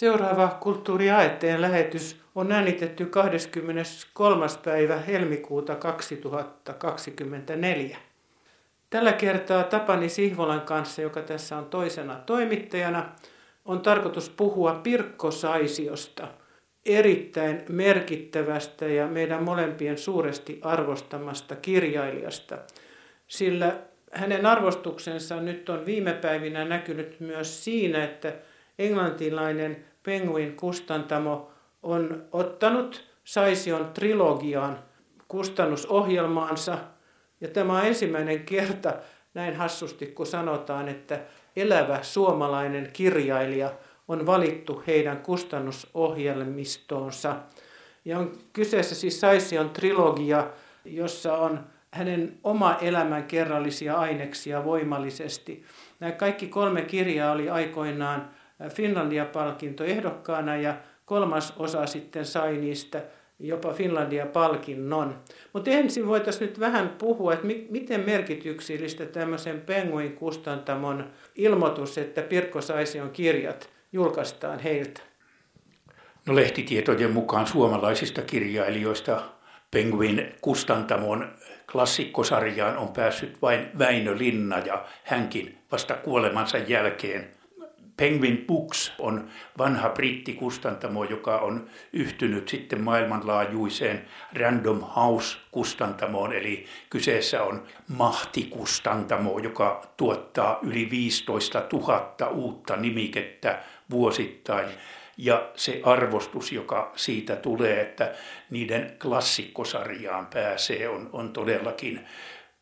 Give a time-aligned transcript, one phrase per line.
[0.00, 4.46] Seuraava Kulttuuriaetteen lähetys on äänitetty 23.
[4.64, 7.98] päivä helmikuuta 2024.
[8.90, 13.12] Tällä kertaa Tapani Sihvolan kanssa, joka tässä on toisena toimittajana,
[13.64, 16.28] on tarkoitus puhua Pirkko Saisiosta,
[16.86, 22.58] erittäin merkittävästä ja meidän molempien suuresti arvostamasta kirjailijasta,
[23.26, 23.76] sillä
[24.12, 28.32] hänen arvostuksensa nyt on viime päivinä näkynyt myös siinä, että
[28.78, 31.50] englantilainen Penguin kustantamo
[31.82, 34.78] on ottanut Saision trilogiaan
[35.28, 36.78] kustannusohjelmaansa.
[37.40, 38.94] Ja tämä on ensimmäinen kerta,
[39.34, 41.20] näin hassusti kun sanotaan, että
[41.56, 43.72] elävä suomalainen kirjailija
[44.08, 47.36] on valittu heidän kustannusohjelmistoonsa.
[48.04, 50.50] Ja on kyseessä siis Saision trilogia,
[50.84, 55.64] jossa on hänen oma elämän kerrallisia aineksia voimallisesti.
[56.00, 58.30] Nämä kaikki kolme kirjaa oli aikoinaan
[58.68, 63.02] Finlandia-palkinto ehdokkaana ja kolmas osa sitten sai niistä
[63.38, 65.18] jopa Finlandia-palkinnon.
[65.52, 72.60] Mutta ensin voitaisiin nyt vähän puhua, että miten merkityksellistä tämmöisen Penguin kustantamon ilmoitus, että Pirkko
[72.60, 75.00] Saision kirjat julkaistaan heiltä?
[76.26, 79.22] No lehtitietojen mukaan suomalaisista kirjailijoista
[79.70, 81.28] Penguin kustantamon
[81.72, 87.39] klassikkosarjaan on päässyt vain Väinö Linna ja hänkin vasta kuolemansa jälkeen
[88.00, 94.04] Penguin Books on vanha brittikustantamo, joka on yhtynyt sitten maailmanlaajuiseen
[94.40, 104.68] Random House-kustantamoon, eli kyseessä on mahtikustantamo, joka tuottaa yli 15 000 uutta nimikettä vuosittain.
[105.16, 108.14] Ja se arvostus, joka siitä tulee, että
[108.50, 112.06] niiden klassikkosarjaan pääsee, on, on todellakin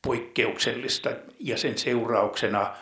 [0.03, 1.10] poikkeuksellista.
[1.41, 2.77] Ja sen seurauksena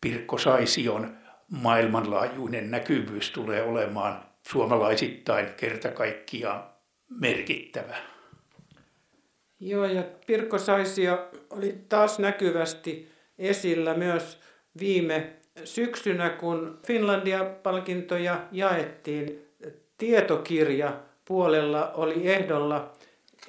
[0.00, 6.64] Pirkko Saision maailmanlaajuinen näkyvyys tulee olemaan suomalaisittain kerta kaikkiaan
[7.20, 7.96] merkittävä.
[9.60, 13.08] Joo, ja Pirkko Saisio oli taas näkyvästi
[13.38, 14.40] esillä myös
[14.80, 15.32] viime
[15.64, 19.42] syksynä, kun Finlandia-palkintoja jaettiin.
[19.98, 22.92] Tietokirja puolella oli ehdolla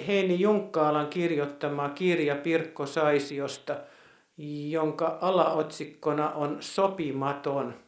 [0.07, 3.77] Heini Junkkaalan kirjoittama kirja Pirkko Saisiosta,
[4.69, 7.73] jonka alaotsikkona on Sopimaton–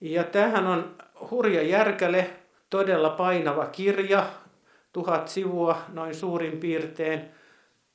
[0.00, 0.96] ja tämähän on
[1.30, 2.30] hurja järkäle,
[2.70, 4.26] todella painava kirja,
[4.92, 7.20] tuhat sivua noin suurin piirtein,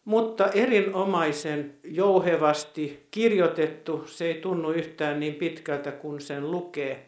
[0.05, 7.05] mutta erinomaisen jouhevasti kirjoitettu, se ei tunnu yhtään niin pitkältä kuin sen lukee.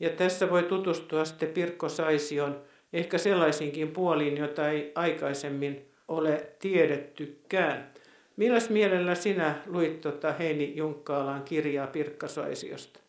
[0.00, 2.60] Ja tässä voi tutustua sitten Pirkko Saision
[2.92, 7.90] ehkä sellaisinkin puoliin, joita ei aikaisemmin ole tiedettykään.
[8.36, 13.00] Milläs mielellä sinä luit tuota Heini Junkkaalan kirjaa Pirkko Saisiosta?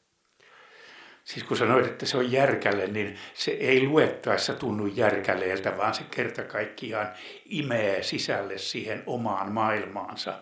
[1.23, 6.03] Siis kun sanoit, että se on järkälle, niin se ei luettaessa tunnu järkäleeltä, vaan se
[6.15, 7.07] kerta kaikkiaan
[7.45, 10.33] imee sisälle siihen omaan maailmaansa.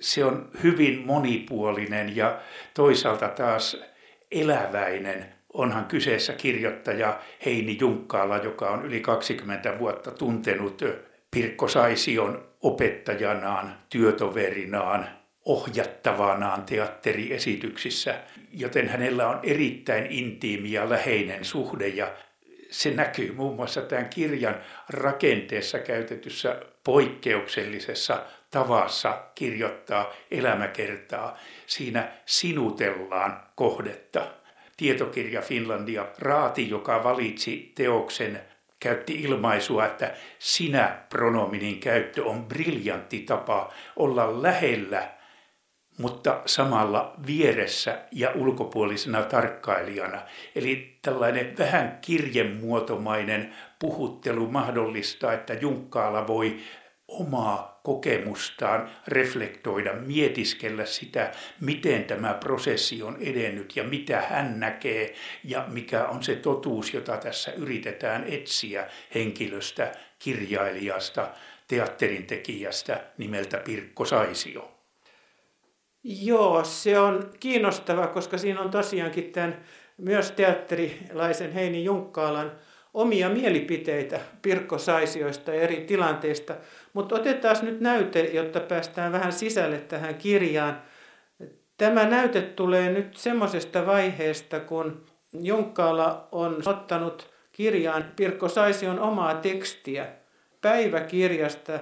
[0.00, 2.40] Se on hyvin monipuolinen ja
[2.74, 3.82] toisaalta taas
[4.30, 5.34] eläväinen.
[5.52, 10.82] Onhan kyseessä kirjoittaja Heini Junkkaala, joka on yli 20 vuotta tuntenut
[11.30, 18.20] Pirkko Saision opettajanaan, työtoverinaan, ohjattavanaan teatteriesityksissä,
[18.52, 22.12] joten hänellä on erittäin intiimi ja läheinen suhde ja
[22.70, 31.38] se näkyy muun muassa tämän kirjan rakenteessa käytetyssä poikkeuksellisessa tavassa kirjoittaa elämäkertaa.
[31.66, 34.26] Siinä sinutellaan kohdetta.
[34.76, 38.40] Tietokirja Finlandia Raati, joka valitsi teoksen
[38.80, 45.08] käytti ilmaisua, että sinä pronominin käyttö on briljantti tapa olla lähellä
[45.98, 50.22] mutta samalla vieressä ja ulkopuolisena tarkkailijana.
[50.54, 56.56] Eli tällainen vähän kirjemuotomainen puhuttelu mahdollistaa, että Junkkaala voi
[57.08, 65.64] omaa kokemustaan reflektoida, mietiskellä sitä, miten tämä prosessi on edennyt ja mitä hän näkee ja
[65.68, 71.28] mikä on se totuus, jota tässä yritetään etsiä henkilöstä, kirjailijasta,
[71.68, 74.81] teatterintekijästä nimeltä Pirkko Saisio.
[76.04, 79.64] Joo, se on kiinnostava, koska siinä on tosiaankin tämän
[79.96, 82.52] myös teatterilaisen Heini Junkkaalan
[82.94, 86.54] omia mielipiteitä Pirkko Saisioista eri tilanteista.
[86.92, 90.82] Mutta otetaan nyt näyte, jotta päästään vähän sisälle tähän kirjaan.
[91.78, 95.06] Tämä näyte tulee nyt semmoisesta vaiheesta, kun
[95.40, 100.06] Junkkaala on ottanut kirjaan Pirkko Saision omaa tekstiä
[100.60, 101.80] päiväkirjasta,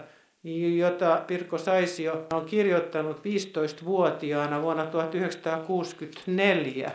[0.76, 6.92] jota Pirkko Saisio on kirjoittanut 15-vuotiaana vuonna 1964.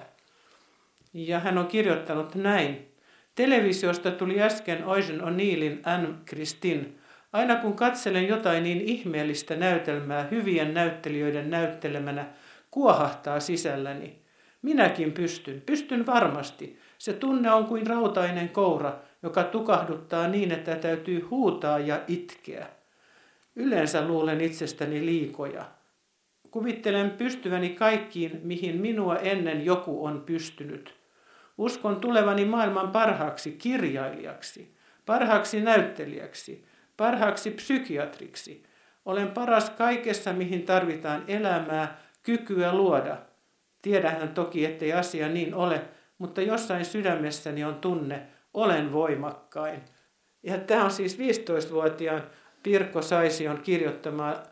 [1.14, 2.92] Ja hän on kirjoittanut näin.
[3.36, 6.86] Televisiosta tuli äsken Oisen O'Neillin Anne Christine.
[7.34, 12.26] Aina kun katselen jotain niin ihmeellistä näytelmää hyvien näyttelijöiden näyttelemänä,
[12.72, 14.22] kuohahtaa sisälläni.
[14.62, 16.80] Minäkin pystyn, pystyn varmasti.
[16.98, 22.68] Se tunne on kuin rautainen koura, joka tukahduttaa niin, että täytyy huutaa ja itkeä.
[23.56, 25.66] Yleensä luulen itsestäni liikoja.
[26.52, 30.96] Kuvittelen pystyväni kaikkiin, mihin minua ennen joku on pystynyt.
[31.58, 34.76] Uskon tulevani maailman parhaaksi kirjailijaksi,
[35.06, 36.66] parhaaksi näyttelijäksi,
[36.98, 38.64] parhaaksi psykiatriksi.
[39.06, 43.18] Olen paras kaikessa, mihin tarvitaan elämää, kykyä luoda.
[43.82, 45.82] Tiedähän toki, ettei asia niin ole,
[46.18, 49.82] mutta jossain sydämessäni on tunne, olen voimakkain.
[50.44, 52.24] Ja tämä on siis 15-vuotiaan
[52.66, 54.44] Pirkko Saision kirjoittamaa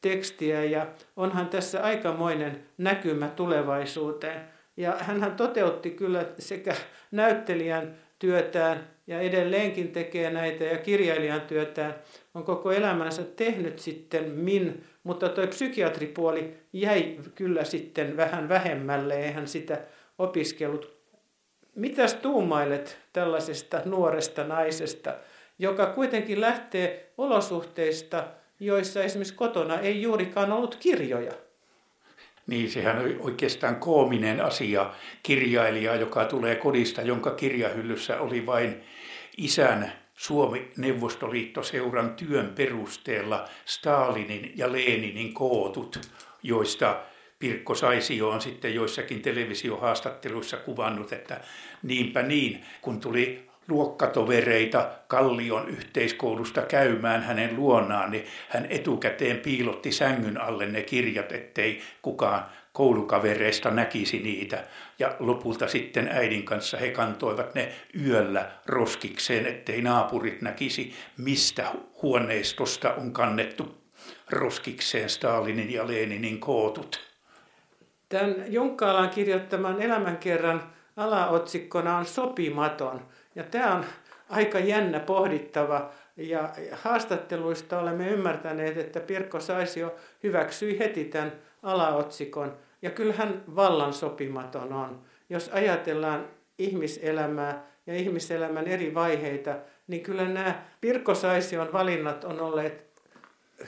[0.00, 0.86] tekstiä ja
[1.16, 4.40] onhan tässä aikamoinen näkymä tulevaisuuteen.
[4.76, 6.74] Ja hän toteutti kyllä sekä
[7.10, 11.94] näyttelijän työtään ja edelleenkin tekee näitä ja kirjailijan työtään
[12.34, 19.48] on koko elämänsä tehnyt sitten min, mutta tuo psykiatripuoli jäi kyllä sitten vähän vähemmälle, eihän
[19.48, 19.78] sitä
[20.18, 20.96] opiskellut.
[21.74, 25.14] Mitäs tuumailet tällaisesta nuoresta naisesta,
[25.60, 28.26] joka kuitenkin lähtee olosuhteista,
[28.60, 31.32] joissa esimerkiksi kotona ei juurikaan ollut kirjoja?
[32.46, 34.90] Niin, sehän on oikeastaan koominen asia.
[35.22, 38.82] Kirjailija, joka tulee kodista, jonka kirjahyllyssä oli vain
[39.36, 46.00] isän Suomi-Neuvostoliittoseuran työn perusteella Stalinin ja Leninin kootut,
[46.42, 47.00] joista
[47.38, 51.40] Pirkko Saisio on sitten joissakin televisiohaastatteluissa kuvannut, että
[51.82, 60.40] niinpä niin, kun tuli luokkatovereita Kallion yhteiskoulusta käymään hänen luonaan, niin hän etukäteen piilotti sängyn
[60.40, 64.64] alle ne kirjat, ettei kukaan koulukavereista näkisi niitä.
[64.98, 67.72] Ja lopulta sitten äidin kanssa he kantoivat ne
[68.06, 71.72] yöllä roskikseen, ettei naapurit näkisi, mistä
[72.02, 73.80] huoneistosta on kannettu
[74.30, 77.00] roskikseen Stalinin ja Leninin kootut.
[78.08, 80.62] Tämän Junkkaalan kirjoittaman elämänkerran
[80.96, 83.00] alaotsikkona on sopimaton.
[83.34, 83.84] Ja tämä on
[84.28, 85.90] aika jännä pohdittava.
[86.16, 91.32] Ja haastatteluista olemme ymmärtäneet, että Pirkko Saisio hyväksyi heti tämän
[91.62, 92.56] alaotsikon.
[92.82, 95.00] Ja kyllähän vallan sopimaton on.
[95.30, 96.28] Jos ajatellaan
[96.58, 99.56] ihmiselämää ja ihmiselämän eri vaiheita,
[99.86, 102.90] niin kyllä nämä Pirkko Saision valinnat on olleet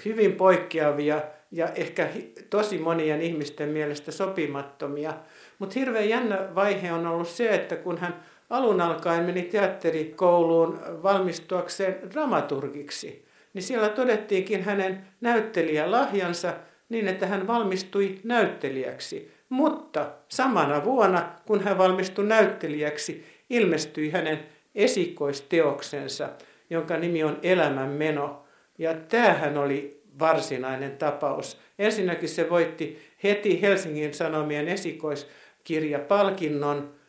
[0.05, 2.08] hyvin poikkeavia ja ehkä
[2.50, 5.15] tosi monien ihmisten mielestä sopimattomia.
[5.58, 8.23] Mutta hirveän jännä vaihe on ollut se, että kun hän
[8.53, 16.55] alun alkaen meni teatterikouluun valmistuakseen dramaturgiksi, niin siellä todettiinkin hänen näyttelijälahjansa
[16.89, 19.33] niin, että hän valmistui näyttelijäksi.
[19.49, 26.29] Mutta samana vuonna, kun hän valmistui näyttelijäksi, ilmestyi hänen esikoisteoksensa,
[26.71, 28.45] jonka nimi on Elämänmeno.
[28.79, 31.61] Ja tämähän oli varsinainen tapaus.
[31.79, 37.02] Ensinnäkin se voitti heti Helsingin Sanomien esikoiskirjapalkinnon.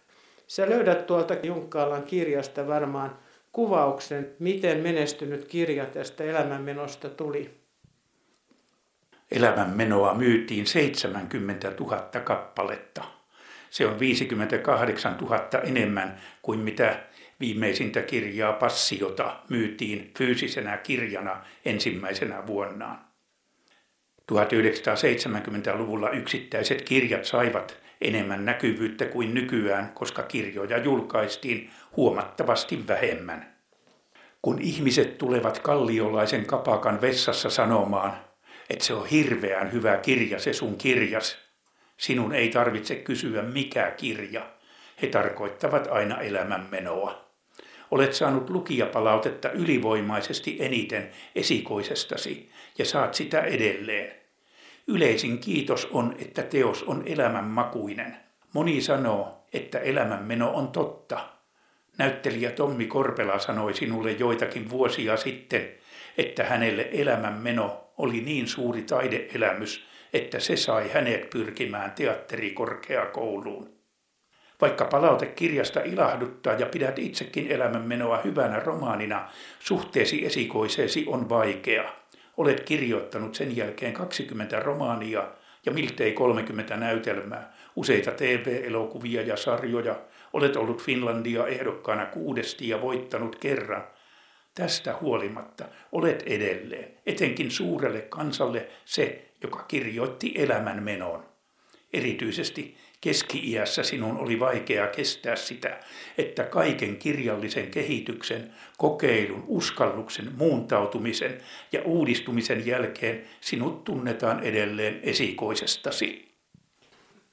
[0.48, 3.18] Sä löydät tuolta Junkkaalan kirjasta varmaan
[3.52, 7.64] kuvauksen, miten menestynyt kirja tästä elämänmenosta tuli.
[9.32, 13.04] Elämänmenoa myytiin 70 000 kappaletta.
[13.70, 17.00] Se on 58 000 enemmän kuin mitä
[17.40, 23.00] viimeisintä kirjaa Passiota myytiin fyysisenä kirjana ensimmäisenä vuonnaan.
[24.32, 33.54] 1970-luvulla yksittäiset kirjat saivat enemmän näkyvyyttä kuin nykyään, koska kirjoja julkaistiin huomattavasti vähemmän.
[34.42, 38.14] Kun ihmiset tulevat kalliolaisen kapakan vessassa sanomaan,
[38.70, 41.38] että se on hirveän hyvä kirja se sun kirjas,
[41.98, 44.50] sinun ei tarvitse kysyä mikä kirja.
[45.02, 47.24] He tarkoittavat aina elämänmenoa.
[47.92, 54.23] Olet saanut lukijapalautetta ylivoimaisesti eniten esikoisestasi ja saat sitä edelleen.
[54.88, 58.18] Yleisin kiitos on, että teos on elämänmakuinen.
[58.54, 61.30] Moni sanoo, että elämänmeno on totta.
[61.98, 65.70] Näyttelijä Tommi Korpela sanoi sinulle joitakin vuosia sitten,
[66.18, 73.74] että hänelle elämänmeno oli niin suuri taideelämys, että se sai hänet pyrkimään teatterikorkeakouluun.
[74.62, 81.94] Vaikka palaute kirjasta ilahduttaa ja pidät itsekin elämänmenoa hyvänä romaanina, suhteesi esikoiseesi on vaikea.
[82.38, 85.32] Olet kirjoittanut sen jälkeen 20 romaania
[85.66, 89.96] ja miltei 30 näytelmää, useita TV-elokuvia ja sarjoja.
[90.34, 93.88] Olet ollut Finlandia ehdokkaana kuudesti ja voittanut kerran.
[94.56, 101.25] Tästä huolimatta olet edelleen, etenkin suurelle kansalle, se, joka kirjoitti elämän menon.
[101.94, 105.80] Erityisesti Keski-iässä sinun oli vaikea kestää sitä,
[106.18, 111.38] että kaiken kirjallisen kehityksen, kokeilun, uskalluksen, muuntautumisen
[111.72, 116.36] ja uudistumisen jälkeen sinut tunnetaan edelleen esikoisestasi.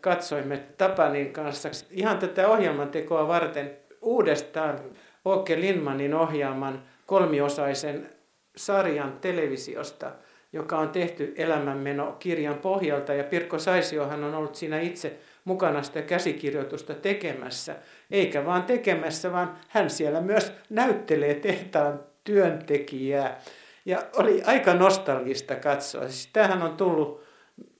[0.03, 4.81] Katsoimme Tapanin kanssa ihan tätä ohjelmantekoa varten uudestaan
[5.27, 8.11] Åke Lindmanin ohjaaman kolmiosaisen
[8.57, 10.13] sarjan televisiosta,
[10.53, 13.15] joka on tehty elämänmeno kirjan pohjalta.
[13.15, 17.77] Ja Pirkko Saisiohan on ollut siinä itse mukana sitä käsikirjoitusta tekemässä.
[18.11, 23.41] Eikä vaan tekemässä, vaan hän siellä myös näyttelee tehtaan työntekijää.
[23.85, 26.09] Ja oli aika nostalgista katsoa.
[26.09, 27.25] Siis tämähän on tullut,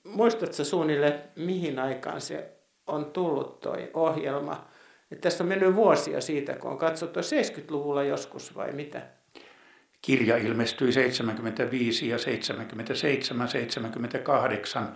[0.03, 2.49] muistatko suunnilleen mihin aikaan se
[2.87, 4.67] on tullut toi ohjelma?
[5.11, 9.01] Että tässä on mennyt vuosia siitä, kun on katsottu 70-luvulla joskus vai mitä?
[10.01, 14.95] Kirja ilmestyi 75 ja 77, 78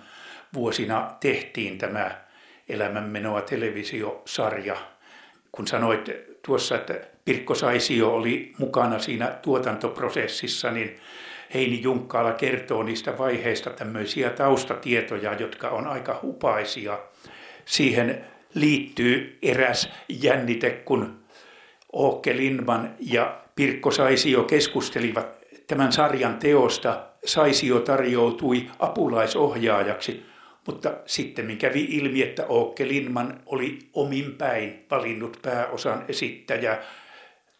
[0.53, 2.25] vuosina tehtiin tämä
[2.69, 4.75] Elämänmenoa televisiosarja.
[5.51, 6.09] Kun sanoit
[6.45, 6.93] tuossa, että
[7.25, 10.99] Pirkko Saisio oli mukana siinä tuotantoprosessissa, niin
[11.53, 16.99] Heini Junkkaala kertoo niistä vaiheista tämmöisiä taustatietoja, jotka on aika hupaisia.
[17.65, 21.19] Siihen liittyy eräs jännite, kun
[21.95, 25.27] Åke Lindman ja Pirkko Saisio keskustelivat
[25.67, 27.01] tämän sarjan teosta.
[27.25, 30.25] Saisio tarjoutui apulaisohjaajaksi,
[30.67, 36.83] mutta sitten kävi ilmi, että Åke Lindman oli omin päin valinnut pääosan esittäjä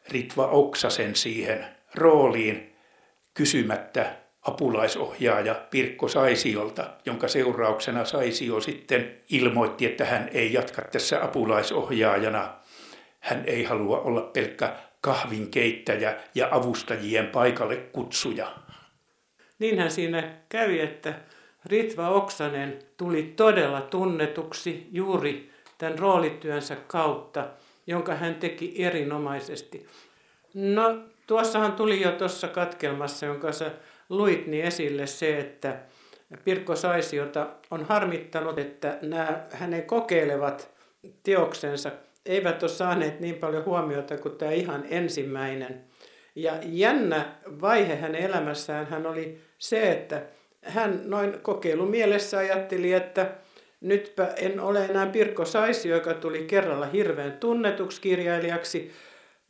[0.10, 2.76] Ritva Oksasen siihen rooliin
[3.34, 12.54] kysymättä apulaisohjaaja Pirkko Saisiolta, jonka seurauksena Saisio sitten ilmoitti, että hän ei jatka tässä apulaisohjaajana.
[13.20, 18.56] Hän ei halua olla pelkkä kahvinkeittäjä ja avustajien paikalle kutsuja.
[19.60, 21.14] Niinhän siinä kävi, että
[21.66, 27.48] Ritva Oksanen tuli todella tunnetuksi juuri tämän roolityönsä kautta,
[27.88, 29.88] jonka hän teki erinomaisesti.
[30.54, 33.72] No, tuossahan tuli jo tuossa katkelmassa, jonka sä
[34.10, 35.80] luit, niin esille se, että
[36.44, 40.70] Pirkko Saisiota on harmittanut, että nämä hänen kokeilevat
[41.24, 41.92] teoksensa
[42.26, 45.84] eivät ole saaneet niin paljon huomiota kuin tämä ihan ensimmäinen.
[46.36, 47.26] Ja jännä
[47.62, 50.22] vaihe hänen elämässään hän oli se, että
[50.66, 53.32] hän noin kokeilumielessä ajatteli, että
[53.82, 58.92] nytpä en ole enää Pirkko Saisi, joka tuli kerralla hirveän tunnetuksi kirjailijaksi,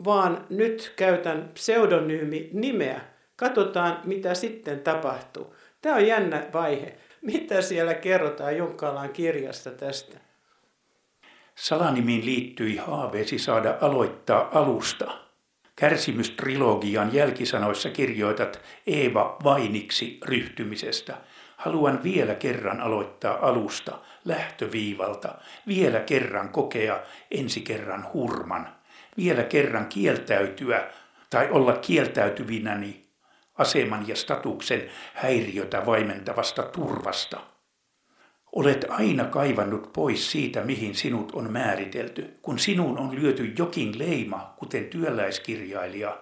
[0.06, 3.02] vaan nyt käytän pseudonyymi nimeä.
[3.36, 5.56] Katsotaan, mitä sitten tapahtuu.
[5.82, 6.98] Tämä on jännä vaihe.
[7.22, 10.18] Mitä siellä kerrotaan Junkkalan kirjassa tästä?
[11.56, 15.25] Salanimiin liittyi haaveesi saada aloittaa alusta.
[15.76, 21.18] Kärsimystrilogian jälkisanoissa kirjoitat Eeva Vainiksi ryhtymisestä.
[21.58, 25.36] Haluan vielä kerran aloittaa alusta, lähtöviivalta,
[25.68, 27.00] vielä kerran kokea
[27.32, 28.76] ensi kerran hurman,
[29.18, 30.88] vielä kerran kieltäytyä
[31.30, 33.06] tai olla kieltäytyvinäni
[33.58, 37.55] aseman ja statuksen häiriötä vaimentavasta turvasta.
[38.56, 42.34] Olet aina kaivannut pois siitä, mihin sinut on määritelty.
[42.42, 46.18] Kun sinun on lyöty jokin leima, kuten työläiskirjailija,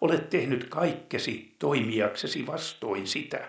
[0.00, 3.48] olet tehnyt kaikkesi toimijaksesi vastoin sitä.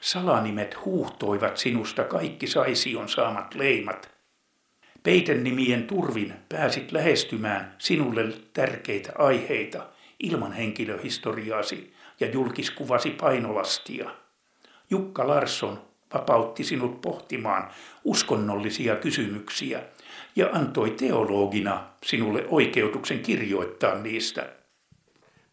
[0.00, 4.10] Salanimet huuhtoivat sinusta kaikki saision saamat leimat.
[5.02, 9.86] Peitennimien turvin pääsit lähestymään sinulle tärkeitä aiheita
[10.22, 14.10] ilman henkilöhistoriaasi ja julkiskuvasi painolastia.
[14.90, 17.70] Jukka Larsson vapautti sinut pohtimaan
[18.04, 19.82] uskonnollisia kysymyksiä
[20.36, 24.52] ja antoi teologina sinulle oikeutuksen kirjoittaa niistä.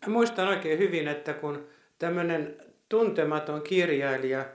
[0.08, 1.68] Mä muistan oikein hyvin, että kun
[2.00, 2.56] tämmöinen
[2.90, 4.46] tuntematon kirjailija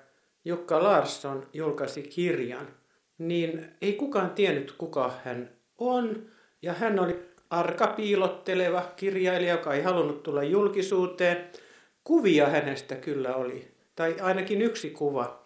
[0.44, 2.68] Jukka Larsson julkaisi kirjan,
[3.18, 6.26] niin ei kukaan tiennyt, kuka hän on.
[6.62, 11.50] Ja hän oli arka piilotteleva kirjailija, joka ei halunnut tulla julkisuuteen.
[12.04, 15.44] Kuvia hänestä kyllä oli, tai ainakin yksi kuva.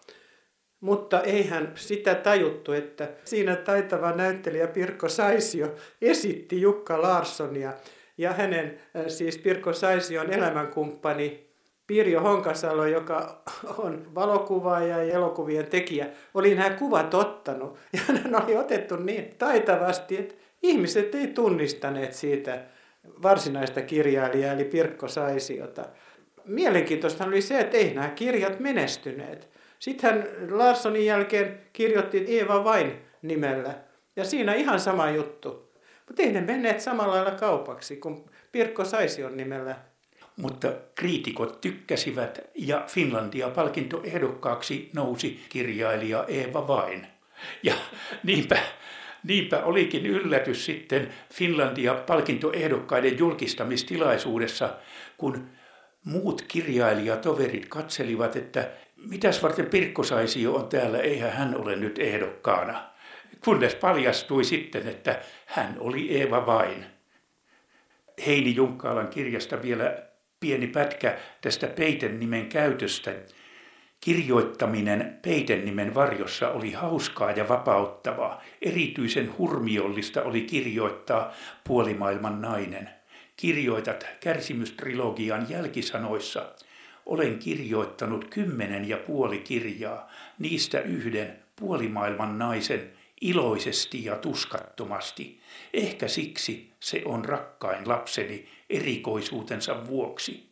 [0.81, 7.73] Mutta eihän sitä tajuttu, että siinä taitava näyttelijä Pirkko Saisio esitti Jukka Larssonia
[8.17, 11.47] ja hänen äh, siis Pirkko Saision elämänkumppani
[11.87, 13.41] Pirjo Honkasalo, joka
[13.77, 17.77] on valokuvaaja ja elokuvien tekijä, oli nämä kuvat ottanut.
[17.93, 22.63] Ja hän oli otettu niin taitavasti, että ihmiset ei tunnistaneet siitä
[23.23, 25.85] varsinaista kirjailijaa, eli Pirkko Saisiota.
[26.45, 29.49] Mielenkiintoista oli se, että ei nämä kirjat menestyneet.
[29.79, 32.91] Sitten hän Larssonin jälkeen kirjoitti Eeva Vain
[33.21, 33.75] nimellä.
[34.15, 35.71] Ja siinä ihan sama juttu.
[36.07, 39.75] Mutta ei ne menneet samalla lailla kaupaksi kuin Pirkko Saision nimellä.
[40.35, 47.07] Mutta kriitikot tykkäsivät ja Finlandia palkintoehdokkaaksi nousi kirjailija Eeva Vain.
[47.63, 47.73] Ja
[48.23, 48.57] niinpä
[49.23, 54.69] Niinpä olikin yllätys sitten Finlandia palkintoehdokkaiden julkistamistilaisuudessa,
[55.17, 55.49] kun
[56.03, 62.83] muut kirjailijatoverit katselivat, että mitäs varten Pirkko Saisio on täällä, eihän hän ole nyt ehdokkaana.
[63.43, 66.85] Kunnes paljastui sitten, että hän oli Eeva vain.
[68.25, 69.97] Heini Junkkaalan kirjasta vielä
[70.39, 73.13] pieni pätkä tästä Peiten nimen käytöstä.
[74.01, 78.43] Kirjoittaminen Peiten nimen varjossa oli hauskaa ja vapauttavaa.
[78.61, 82.89] Erityisen hurmiollista oli kirjoittaa Puolimaailman nainen.
[83.35, 86.53] Kirjoitat kärsimystrilogian jälkisanoissa.
[87.07, 95.39] Olen kirjoittanut kymmenen ja puoli kirjaa, niistä yhden puolimaailman naisen iloisesti ja tuskattomasti.
[95.73, 100.49] Ehkä siksi se on rakkain lapseni erikoisuutensa vuoksi.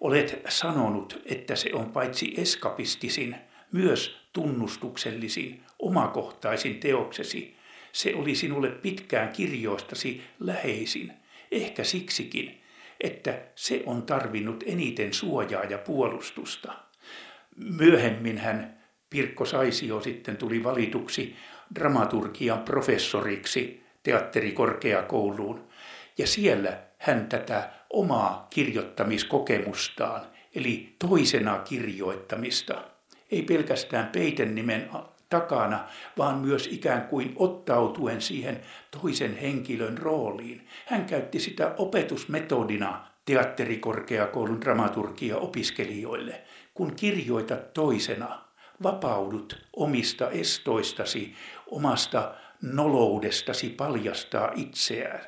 [0.00, 3.36] Olet sanonut, että se on paitsi eskapistisin,
[3.72, 7.56] myös tunnustuksellisin, omakohtaisin teoksesi.
[7.92, 11.12] Se oli sinulle pitkään kirjoistasi läheisin,
[11.50, 12.61] ehkä siksikin,
[13.02, 16.72] että se on tarvinnut eniten suojaa ja puolustusta.
[17.56, 21.36] Myöhemmin hän Pirkko Saisio sitten tuli valituksi
[21.74, 25.68] dramaturgian professoriksi teatterikorkeakouluun.
[26.18, 30.20] Ja siellä hän tätä omaa kirjoittamiskokemustaan,
[30.54, 32.84] eli toisena kirjoittamista,
[33.30, 34.90] ei pelkästään peiten nimen
[35.32, 38.60] takana, vaan myös ikään kuin ottautuen siihen
[39.00, 40.68] toisen henkilön rooliin.
[40.86, 46.42] Hän käytti sitä opetusmetodina teatterikorkeakoulun dramaturgia opiskelijoille.
[46.74, 48.42] Kun kirjoitat toisena,
[48.82, 51.34] vapaudut omista estoistasi,
[51.66, 55.26] omasta noloudestasi paljastaa itseään.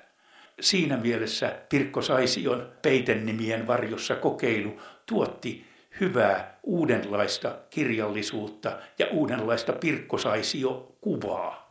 [0.60, 11.68] Siinä mielessä Pirkko Saision peitennimien varjossa kokeilu tuotti hyvää uudenlaista kirjallisuutta ja uudenlaista Pirkko Saisio-kuvaa.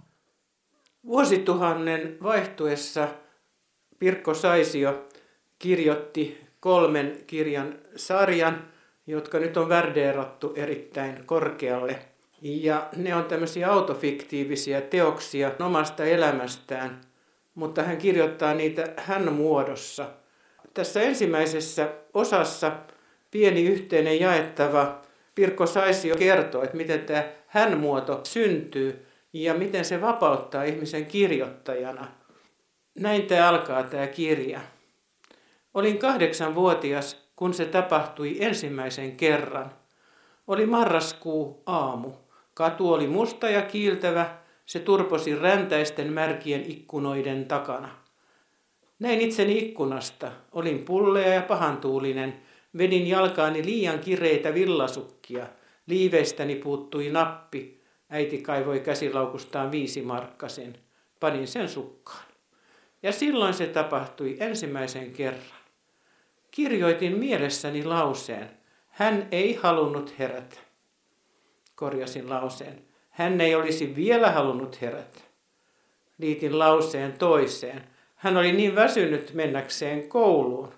[1.05, 3.07] Vuosituhannen vaihtuessa
[3.99, 5.07] Pirkko Saisio
[5.59, 8.67] kirjoitti kolmen kirjan sarjan,
[9.07, 11.99] jotka nyt on värdeerattu erittäin korkealle.
[12.41, 17.01] Ja ne on tämmöisiä autofiktiivisiä teoksia omasta elämästään,
[17.55, 20.09] mutta hän kirjoittaa niitä hän muodossa.
[20.73, 22.71] Tässä ensimmäisessä osassa
[23.34, 25.02] pieni yhteinen jaettava
[25.36, 32.08] Pirkko Saisio kertoo, että miten tämä hän-muoto syntyy ja miten se vapauttaa ihmisen kirjoittajana.
[33.00, 34.60] Näin tämä alkaa tämä kirja.
[35.74, 39.72] Olin kahdeksanvuotias, kun se tapahtui ensimmäisen kerran.
[40.48, 42.12] Oli marraskuu aamu.
[42.54, 47.89] Katu oli musta ja kiiltävä, se turposi räntäisten märkien ikkunoiden takana.
[49.00, 50.32] Näin itseni ikkunasta.
[50.52, 52.41] Olin pullea ja pahantuulinen.
[52.77, 55.47] Vedin jalkaani liian kireitä villasukkia.
[55.88, 57.81] Liiveistäni puuttui nappi.
[58.09, 60.75] Äiti kaivoi käsilaukustaan viisi markkasen.
[61.19, 62.25] Panin sen sukkaan.
[63.03, 65.63] Ja silloin se tapahtui ensimmäisen kerran.
[66.51, 68.49] Kirjoitin mielessäni lauseen.
[68.88, 70.57] Hän ei halunnut herätä.
[71.75, 72.81] Korjasin lauseen.
[73.09, 75.19] Hän ei olisi vielä halunnut herätä.
[76.17, 77.83] Liitin lauseen toiseen.
[78.15, 80.73] Hän oli niin väsynyt mennäkseen kouluun.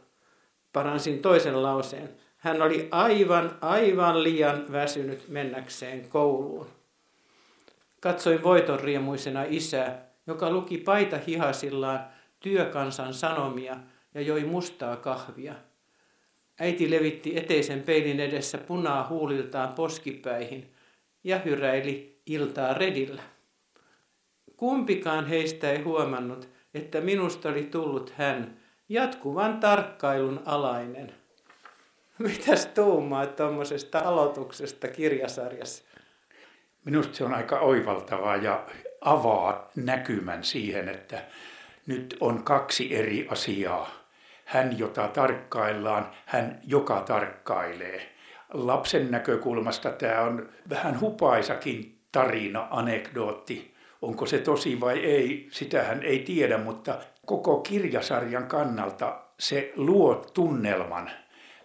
[0.76, 2.10] Paransin toisen lauseen.
[2.38, 6.68] Hän oli aivan, aivan liian väsynyt mennäkseen kouluun.
[8.00, 12.00] Katsoin voitonriemuisena isää, joka luki paita hihasillaan
[12.40, 13.78] työkansan sanomia
[14.14, 15.54] ja joi mustaa kahvia.
[16.60, 20.74] Äiti levitti eteisen peilin edessä punaa huuliltaan poskipäihin
[21.24, 23.24] ja hyräili iltaa redillä.
[24.58, 31.14] Kumpikaan heistä ei huomannut, että minusta oli tullut hän, jatkuvan tarkkailun alainen.
[32.18, 35.84] Mitäs tuumaa tuommoisesta aloituksesta kirjasarjassa?
[36.86, 38.66] Minusta se on aika oivaltavaa ja
[39.02, 41.24] avaa näkymän siihen, että
[41.88, 43.90] nyt on kaksi eri asiaa.
[44.46, 48.16] Hän, jota tarkkaillaan, hän, joka tarkkailee.
[48.54, 53.76] Lapsen näkökulmasta tämä on vähän hupaisakin tarina, anekdootti.
[54.02, 61.12] Onko se tosi vai ei, sitähän ei tiedä, mutta koko kirjasarjan kannalta se luo tunnelman.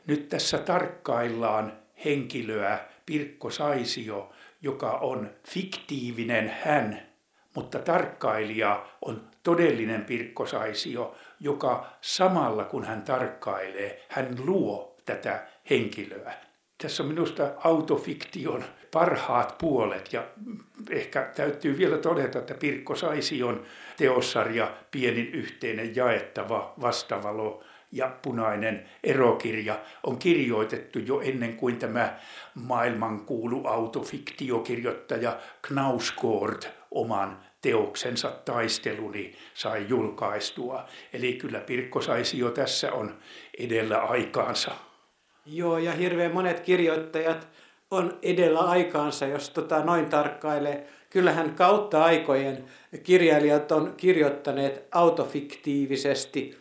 [0.07, 1.73] Nyt tässä tarkkaillaan
[2.05, 7.03] henkilöä Pirkko Saisio, joka on fiktiivinen hän,
[7.55, 16.50] mutta tarkkailija on todellinen Pirkko Saisio, joka samalla kun hän tarkkailee, hän luo tätä henkilöä.
[16.83, 20.25] Tässä on minusta autofiktion parhaat puolet ja
[20.91, 23.63] ehkä täytyy vielä todeta, että Pirkko Saision
[23.97, 32.19] teossarja Pienin yhteinen jaettava vastavalo ja punainen erokirja on kirjoitettu jo ennen kuin tämä
[32.55, 40.85] maailmankuulu autofiktiokirjoittaja Knausgård oman teoksensa taisteluni sai julkaistua.
[41.13, 43.19] Eli kyllä Pirkko Saisio tässä on
[43.59, 44.90] edellä aikaansa.
[45.53, 47.49] Joo, ja hirveän monet kirjoittajat
[47.91, 50.87] on edellä aikaansa, jos tota noin tarkkailee.
[51.11, 52.65] Kyllähän kautta aikojen
[53.03, 56.57] kirjailijat on kirjoittaneet autofiktiivisesti.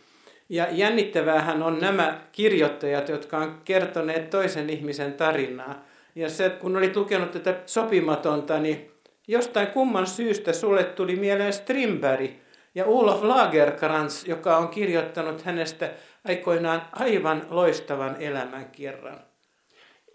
[0.49, 5.85] Ja jännittävähän on nämä kirjoittajat, jotka on kertoneet toisen ihmisen tarinaa.
[6.15, 8.91] Ja se, kun olit lukenut tätä sopimatonta, niin
[9.27, 12.31] jostain kumman syystä sulle tuli mieleen Strindberg
[12.75, 15.89] ja Olof Lagerkrantz, joka on kirjoittanut hänestä
[16.27, 19.19] aikoinaan aivan loistavan elämänkirran.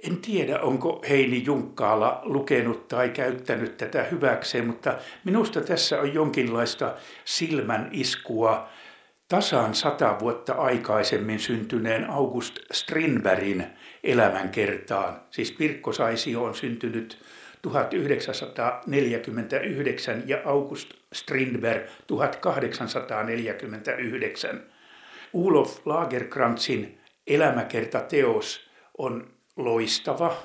[0.02, 6.94] En tiedä, onko Heini Junkkaala lukenut tai käyttänyt tätä hyväkseen, mutta minusta tässä on jonkinlaista
[7.24, 8.68] silmän iskua
[9.28, 13.66] tasan sata vuotta aikaisemmin syntyneen August Strindbergin
[14.04, 15.20] elämänkertaan.
[15.30, 17.18] Siis Pirkko Saisio on syntynyt
[17.62, 24.73] 1949 ja August Strindberg 1849.
[25.34, 30.36] Ulof Lagerkrantzin elämäkertateos on loistava.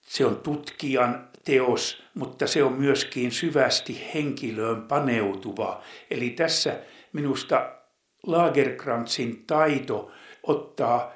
[0.00, 5.82] Se on tutkijan teos, mutta se on myöskin syvästi henkilöön paneutuva.
[6.10, 6.78] Eli tässä
[7.12, 7.72] minusta
[8.26, 10.10] Lagerkrantzin taito
[10.42, 11.12] ottaa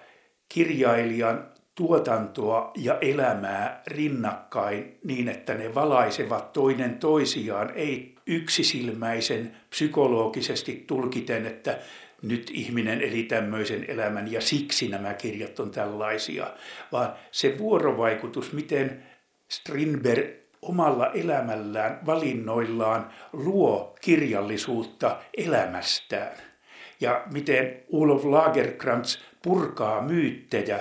[0.49, 11.47] kirjailijan tuotantoa ja elämää rinnakkain niin, että ne valaisevat toinen toisiaan, ei yksisilmäisen psykologisesti tulkiten,
[11.47, 11.79] että
[12.29, 16.47] nyt ihminen eli tämmöisen elämän ja siksi nämä kirjat on tällaisia,
[16.93, 19.03] vaan se vuorovaikutus, miten
[19.49, 20.27] Strindberg
[20.63, 26.37] omalla elämällään, valinnoillaan luo kirjallisuutta elämästään.
[27.01, 30.81] Ja miten Ulof Lagerkrantz purkaa myyttejä.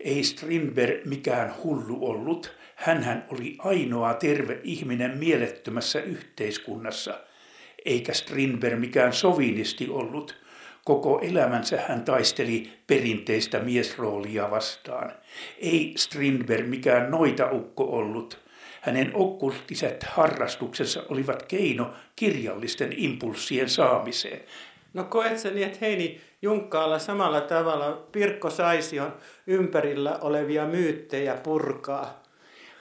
[0.00, 2.54] Ei Strindberg mikään hullu ollut.
[2.74, 7.20] Hänhän oli ainoa terve ihminen mielettömässä yhteiskunnassa.
[7.84, 10.40] Eikä Strindberg mikään sovinisti ollut.
[10.84, 15.12] Koko elämänsä hän taisteli perinteistä miesroolia vastaan.
[15.58, 18.38] Ei Strindberg mikään noitaukko ollut.
[18.80, 24.40] Hänen okkultiset harrastuksensa olivat keino kirjallisten impulssien saamiseen.
[24.94, 29.12] No koet sä niin, että Heini Junkkaalla samalla tavalla Pirkko Saision
[29.46, 32.19] ympärillä olevia myyttejä purkaa?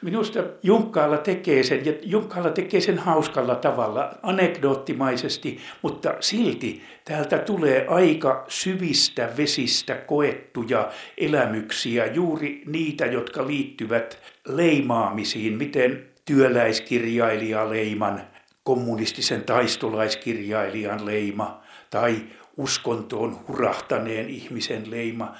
[0.01, 7.85] Minusta Junkkaalla tekee sen, ja Junkkaalla tekee sen hauskalla tavalla, anekdoottimaisesti, mutta silti täältä tulee
[7.87, 18.21] aika syvistä vesistä koettuja elämyksiä, juuri niitä, jotka liittyvät leimaamisiin, miten työläiskirjailija leiman,
[18.63, 22.15] kommunistisen taistolaiskirjailijan leima tai
[22.57, 25.35] uskontoon hurahtaneen ihmisen leima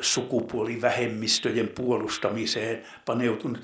[0.00, 3.60] sukupuolivähemmistöjen puolustamiseen paneutunut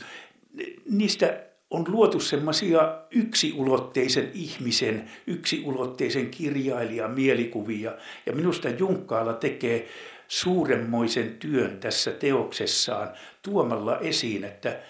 [0.90, 1.40] niistä
[1.70, 7.92] on luotu semmoisia yksiulotteisen ihmisen, yksiulotteisen kirjailijan mielikuvia.
[8.26, 9.88] Ja minusta Junkkaala tekee
[10.28, 13.10] suuremmoisen työn tässä teoksessaan
[13.42, 14.80] tuomalla esiin, että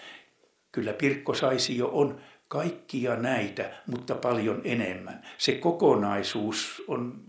[0.71, 5.23] kyllä Pirkko Saisio on kaikkia näitä, mutta paljon enemmän.
[5.37, 7.21] Se kokonaisuus on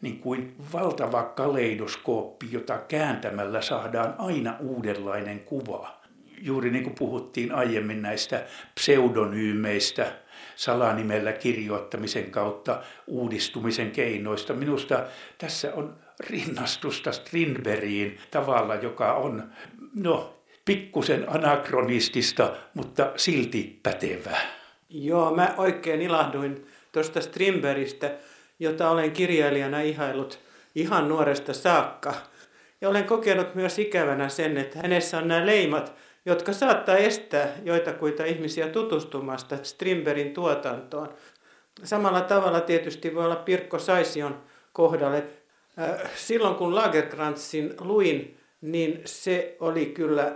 [0.00, 6.05] niin kuin valtava kaleidoskooppi, jota kääntämällä saadaan aina uudenlainen kuva
[6.42, 8.44] juuri niin kuin puhuttiin aiemmin näistä
[8.74, 10.12] pseudonyymeistä,
[10.56, 14.54] salanimellä kirjoittamisen kautta uudistumisen keinoista.
[14.54, 15.04] Minusta
[15.38, 15.94] tässä on
[16.30, 19.50] rinnastusta Strindbergiin tavalla, joka on
[19.94, 24.40] no, pikkusen anakronistista, mutta silti pätevää.
[24.90, 28.10] Joo, mä oikein ilahduin tuosta Strindbergistä,
[28.58, 30.38] jota olen kirjailijana ihailut
[30.74, 32.14] ihan nuoresta saakka.
[32.80, 35.94] Ja olen kokenut myös ikävänä sen, että hänessä on nämä leimat,
[36.26, 41.14] jotka saattaa estää joitakuita ihmisiä tutustumasta Strimberin tuotantoon.
[41.84, 45.24] Samalla tavalla tietysti voi olla Pirkko Saision kohdalle.
[45.78, 50.32] Äh, silloin kun Lagerkrantzin luin, niin se oli kyllä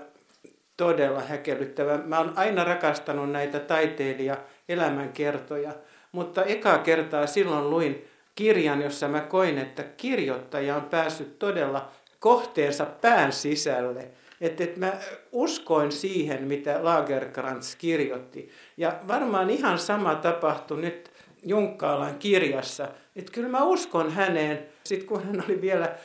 [0.77, 1.99] todella häkellyttävä.
[1.99, 4.37] Mä oon aina rakastanut näitä taiteilija
[4.69, 5.73] elämänkertoja,
[6.13, 12.87] mutta ekaa kertaa silloin luin kirjan, jossa mä koin, että kirjoittaja on päässyt todella kohteensa
[12.87, 14.09] pään sisälle–
[14.41, 14.93] että, että mä
[15.33, 18.51] uskoin siihen, mitä Lagerkrantz kirjoitti.
[18.77, 21.11] Ja varmaan ihan sama tapahtui nyt
[21.43, 22.89] Junkkaalan kirjassa.
[23.17, 25.97] Että kyllä mä uskon häneen, sitten kun hän oli vielä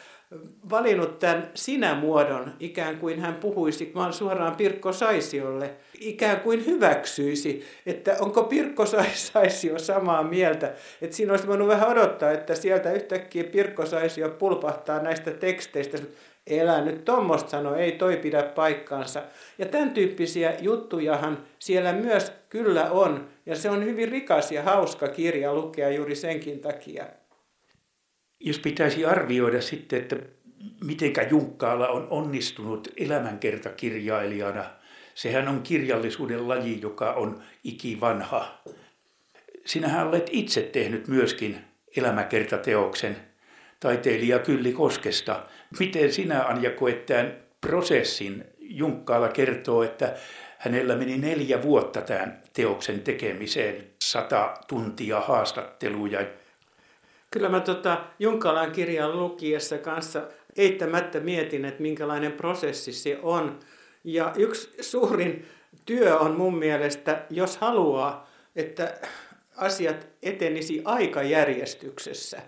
[0.69, 8.17] valinnut tämän sinä-muodon, ikään kuin hän puhuisi vaan suoraan Pirkko Saisiolle, ikään kuin hyväksyisi, että
[8.19, 10.73] onko Pirkko Saisio samaa mieltä.
[11.01, 15.97] Että siinä olisi voinut vähän odottaa, että sieltä yhtäkkiä Pirkko Saisio pulpahtaa näistä teksteistä,
[16.47, 19.23] elä nyt tuommoista sano, ei toi pidä paikkaansa.
[19.57, 25.07] Ja tämän tyyppisiä juttujahan siellä myös kyllä on, ja se on hyvin rikas ja hauska
[25.07, 27.05] kirja lukea juuri senkin takia.
[28.39, 30.15] Jos pitäisi arvioida sitten, että
[30.83, 34.65] mitenkä Junkkaala on onnistunut elämänkertakirjailijana,
[35.15, 38.61] sehän on kirjallisuuden laji, joka on ikivanha.
[39.65, 41.57] Sinähän olet itse tehnyt myöskin
[41.97, 43.15] elämäkertateoksen
[43.79, 45.43] taiteilija Kylli Koskesta.
[45.79, 48.45] Miten sinä Anja koet tämän prosessin?
[48.59, 50.15] Junkkaala kertoo, että
[50.57, 56.25] hänellä meni neljä vuotta tämän teoksen tekemiseen, sata tuntia haastatteluja.
[57.31, 60.21] Kyllä mä tota Junkkalan kirjan lukiessa kanssa
[60.55, 63.59] eittämättä mietin, että minkälainen prosessi se on.
[64.03, 65.45] Ja yksi suurin
[65.85, 68.93] työ on mun mielestä, jos haluaa, että
[69.57, 72.41] asiat etenisi aikajärjestyksessä,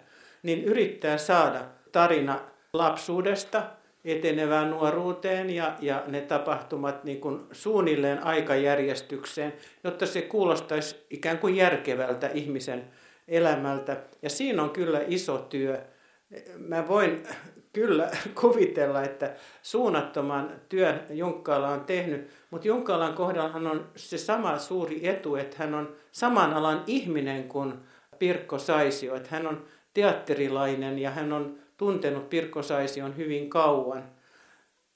[0.44, 2.40] niin yrittää saada tarina
[2.78, 3.64] lapsuudesta
[4.06, 11.56] etenevään nuoruuteen ja, ja ne tapahtumat niin kuin suunnilleen aikajärjestykseen, jotta se kuulostaisi ikään kuin
[11.56, 12.88] järkevältä ihmisen
[13.28, 13.98] elämältä.
[14.22, 15.82] Ja siinä on kyllä iso työ.
[16.58, 17.24] Mä voin
[17.74, 18.12] kyllä
[18.42, 25.36] kuvitella, että suunnattoman työn Junkkaala on tehnyt, mutta Junkkaalan kohdallahan on se sama suuri etu,
[25.36, 27.74] että hän on saman alan ihminen kuin
[28.20, 34.04] Pirkko Saisio, että hän on teatterilainen ja hän on tuntenut Pirkko Saision hyvin kauan.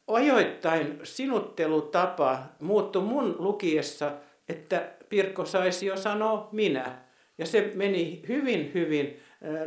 [0.07, 4.11] Ajoittain sinuttelutapa muuttui mun lukiessa,
[4.49, 7.01] että Pirkko Saisio sanoo minä.
[7.37, 9.19] Ja se meni hyvin, hyvin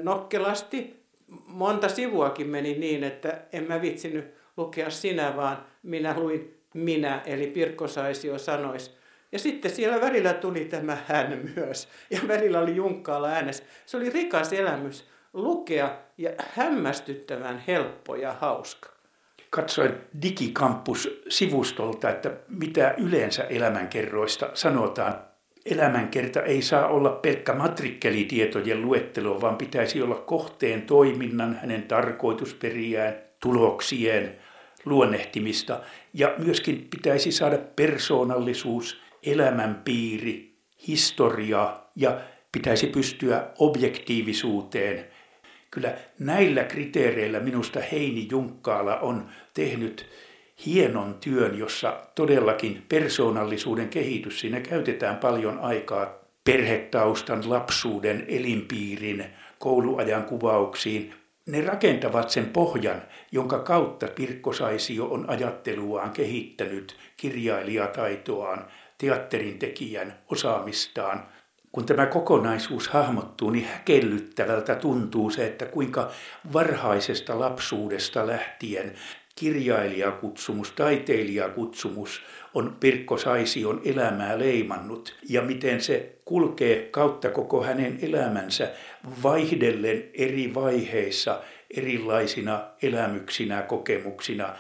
[0.03, 1.05] nokkelasti.
[1.47, 7.47] Monta sivuakin meni niin, että en mä vitsinyt lukea sinä, vaan minä luin minä, eli
[7.47, 8.91] Pirkko Saisio sanoisi.
[9.33, 11.89] Ja sitten siellä välillä tuli tämä hän myös.
[12.11, 13.65] Ja välillä oli junkkaalla äänessä.
[13.87, 18.95] Se oli rikas elämys lukea ja hämmästyttävän helppo ja hauska.
[19.51, 19.93] Katsoin
[20.23, 25.15] Digikampus-sivustolta, että mitä yleensä elämänkerroista sanotaan.
[25.67, 34.39] Elämänkerta ei saa olla pelkkä matrikkelitietojen luettelo, vaan pitäisi olla kohteen toiminnan, hänen tarkoitusperiään, tuloksien
[34.85, 35.81] luonnehtimista.
[36.13, 42.21] Ja myöskin pitäisi saada persoonallisuus, elämänpiiri, historia ja
[42.53, 45.05] pitäisi pystyä objektiivisuuteen–
[45.75, 50.07] Kyllä näillä kriteereillä minusta Heini Junkkaala on tehnyt
[50.67, 59.25] hienon työn, jossa todellakin persoonallisuuden kehitys, siinä käytetään paljon aikaa perhetaustan, lapsuuden, elinpiirin,
[59.59, 61.15] kouluajan kuvauksiin.
[61.47, 68.67] Ne rakentavat sen pohjan, jonka kautta Pirkko Saisio on ajatteluaan kehittänyt kirjailijataitoaan,
[68.99, 71.34] teatterin tekijän osaamistaan,
[71.75, 76.11] kun tämä kokonaisuus hahmottuu, niin häkellyttävältä tuntuu se, että kuinka
[76.53, 78.93] varhaisesta lapsuudesta lähtien
[79.35, 82.23] kirjailijakutsumus, taiteilijakutsumus
[82.55, 88.71] on Pirkko Saision elämää leimannut ja miten se kulkee kautta koko hänen elämänsä
[89.23, 91.41] vaihdellen eri vaiheissa
[91.77, 94.55] erilaisina elämyksinä, kokemuksina.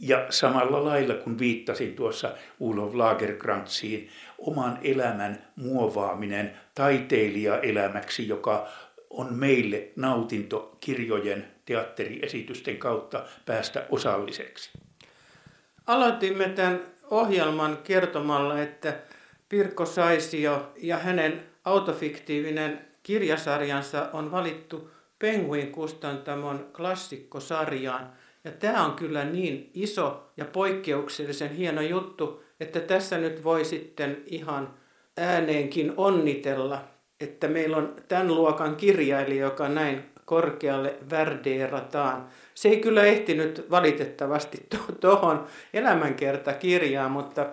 [0.00, 4.08] Ja samalla lailla kun viittasin tuossa Ulof Lagerkrantsiin,
[4.40, 8.68] oman elämän muovaaminen taiteilijaelämäksi, joka
[9.10, 14.70] on meille nautinto kirjojen teatteriesitysten kautta päästä osalliseksi.
[15.86, 18.94] Aloitimme tämän ohjelman kertomalla, että
[19.48, 28.12] Pirkko Saisio ja hänen autofiktiivinen kirjasarjansa on valittu Penguin kustantamon klassikkosarjaan.
[28.44, 34.22] Ja tämä on kyllä niin iso ja poikkeuksellisen hieno juttu, että tässä nyt voi sitten
[34.26, 34.74] ihan
[35.16, 36.84] ääneenkin onnitella,
[37.20, 42.28] että meillä on tämän luokan kirjailija, joka näin korkealle värdeerataan.
[42.54, 44.66] Se ei kyllä ehtinyt valitettavasti
[45.00, 47.46] tuohon elämänkertakirjaan, mutta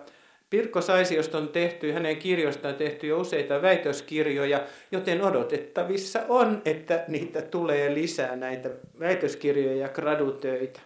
[0.50, 7.41] Pirkko Saisiosta on tehty, hänen kirjoistaan tehty jo useita väitöskirjoja, joten odotettavissa on, että niitä
[7.41, 10.80] tulee lisää näitä väitöskirjoja ja gradutöitä.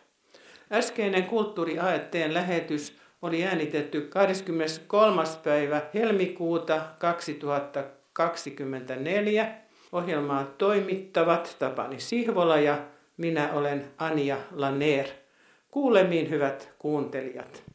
[0.72, 5.24] Äskeinen kulttuuriaetteen lähetys oli äänitetty 23.
[5.44, 9.56] päivä helmikuuta 2024.
[9.92, 12.78] Ohjelmaa toimittavat Tapani Sihvola ja
[13.18, 15.06] minä olen Anja Laner.
[15.72, 17.71] Kuulemiin hyvät kuuntelijat.